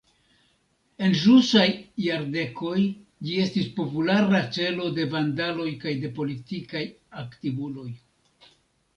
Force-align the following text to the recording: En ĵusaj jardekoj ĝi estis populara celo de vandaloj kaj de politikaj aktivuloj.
En 1.07 1.11
ĵusaj 1.23 1.65
jardekoj 2.03 2.77
ĝi 3.27 3.35
estis 3.43 3.67
populara 3.75 4.39
celo 4.57 4.87
de 4.95 5.05
vandaloj 5.11 5.67
kaj 5.83 5.93
de 6.07 6.11
politikaj 6.21 6.83
aktivuloj. 7.25 7.87